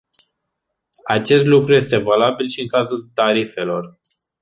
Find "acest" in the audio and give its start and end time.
1.07-1.45